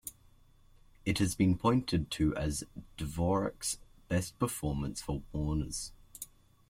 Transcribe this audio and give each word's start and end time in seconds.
It 1.05 1.19
has 1.19 1.35
been 1.35 1.59
pointed 1.59 2.09
to 2.09 2.35
as 2.35 2.63
Dvorak's 2.97 3.77
best 4.09 4.39
performance 4.39 4.99
for 4.99 5.21
Warners. 5.31 5.91